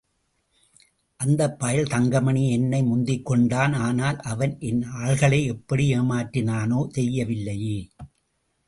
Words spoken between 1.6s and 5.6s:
பயல் தங்கமணி என்னை முந்திக்கொண்டான்... ஆனால் அவன் என் ஆள்களை